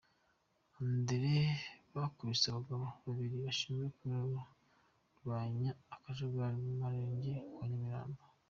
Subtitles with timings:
[0.81, 1.35] André
[1.95, 8.21] bakubise abagabo babiri bashinzwe kurwanya akajagari mu Murenge wa Nyamirambo.